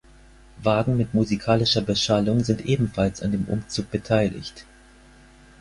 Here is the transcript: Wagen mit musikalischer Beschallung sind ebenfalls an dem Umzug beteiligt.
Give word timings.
Wagen 0.63 0.97
mit 0.97 1.13
musikalischer 1.13 1.81
Beschallung 1.83 2.43
sind 2.43 2.65
ebenfalls 2.65 3.21
an 3.21 3.33
dem 3.33 3.45
Umzug 3.45 3.91
beteiligt. 3.91 4.65